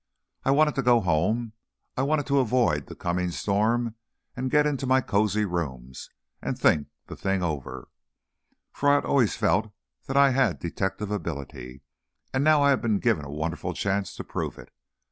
[0.43, 1.53] I wanted to go home.
[1.95, 3.93] I wanted to avoid the coming storm
[4.35, 6.09] and get into my cozy rooms,
[6.41, 7.87] and think the thing over.
[8.71, 9.71] For, I had always felt
[10.07, 11.83] that I had detective ability,
[12.33, 14.73] and now I had been given a wonderful chance to prove it.